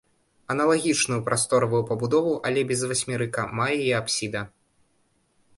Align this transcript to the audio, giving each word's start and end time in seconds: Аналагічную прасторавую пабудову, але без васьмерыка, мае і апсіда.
Аналагічную 0.53 1.19
прасторавую 1.27 1.83
пабудову, 1.91 2.33
але 2.51 2.59
без 2.71 2.81
васьмерыка, 2.93 3.47
мае 3.61 3.77
і 3.89 3.95
апсіда. 4.03 4.41